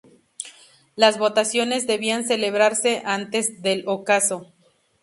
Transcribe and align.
Las 0.95 1.19
votaciones 1.19 1.85
debían 1.85 2.25
celebrarse 2.25 3.03
antes 3.05 3.61
del 3.61 3.83
ocaso. 3.85 4.51